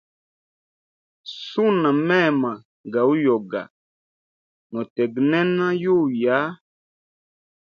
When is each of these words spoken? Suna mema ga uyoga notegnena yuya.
Suna 1.45 1.89
mema 2.07 2.51
ga 2.91 3.01
uyoga 3.13 3.61
notegnena 4.71 5.65
yuya. 5.83 6.37